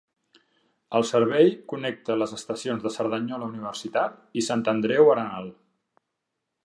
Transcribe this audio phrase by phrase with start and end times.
[0.99, 5.51] El servei connecta les estacions de Cerdanyola Universitat i Sant Andreu Arenal.